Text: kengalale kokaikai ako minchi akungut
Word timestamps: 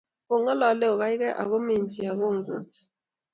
kengalale 0.27 0.85
kokaikai 0.91 1.37
ako 1.41 1.55
minchi 1.67 1.99
akungut 2.11 2.69